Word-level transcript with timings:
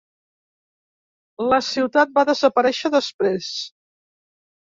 La 1.47 1.59
ciutat 1.67 2.15
va 2.15 2.25
desaparèixer 2.31 2.93
després. 2.97 3.53